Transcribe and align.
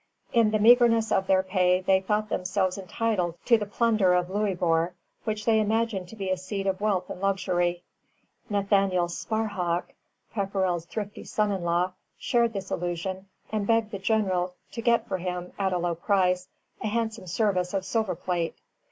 In 0.33 0.49
the 0.49 0.57
meagreness 0.57 1.11
of 1.11 1.27
their 1.27 1.43
pay 1.43 1.79
they 1.81 2.01
thought 2.01 2.27
themselves 2.29 2.75
entitled 2.79 3.35
to 3.45 3.55
the 3.59 3.67
plunder 3.67 4.15
of 4.15 4.31
Louisbourg, 4.31 4.93
which 5.25 5.45
they 5.45 5.59
imagined 5.59 6.07
to 6.09 6.15
be 6.15 6.31
a 6.31 6.37
seat 6.37 6.65
of 6.65 6.81
wealth 6.81 7.07
and 7.11 7.21
luxury. 7.21 7.83
Nathaniel 8.49 9.09
Sparhawk, 9.09 9.93
Pepperrell's 10.33 10.85
thrifty 10.87 11.23
son 11.23 11.51
in 11.51 11.61
law, 11.63 11.91
shared 12.17 12.53
this 12.53 12.71
illusion, 12.71 13.27
and 13.51 13.67
begged 13.67 13.91
the 13.91 13.99
General 13.99 14.55
to 14.71 14.81
get 14.81 15.07
for 15.07 15.19
him 15.19 15.53
(at 15.59 15.71
a 15.71 15.77
low 15.77 15.93
price) 15.93 16.47
a 16.81 16.87
handsome 16.87 17.27
service 17.27 17.71
of 17.75 17.85
silver 17.85 18.15
plate. 18.15 18.55